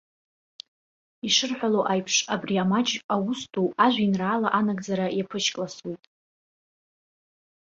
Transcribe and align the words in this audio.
Ишырҳәало 1.27 1.81
аиԥш 1.91 2.15
абри 2.33 2.55
амаҷ 2.63 2.89
аус 3.13 3.39
ду 3.51 3.67
ажәеинраала 3.85 4.49
анагӡара 4.59 5.07
иаԥышькласуеит. 5.17 6.03